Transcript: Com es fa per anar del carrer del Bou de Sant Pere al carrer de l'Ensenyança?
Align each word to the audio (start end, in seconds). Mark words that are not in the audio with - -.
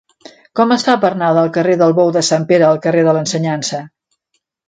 Com 0.59 0.71
es 0.75 0.85
fa 0.87 0.95
per 1.03 1.09
anar 1.15 1.27
del 1.39 1.51
carrer 1.57 1.75
del 1.83 1.93
Bou 1.99 2.09
de 2.17 2.25
Sant 2.29 2.49
Pere 2.53 2.67
al 2.69 2.81
carrer 2.87 3.05
de 3.09 3.15
l'Ensenyança? 3.19 3.85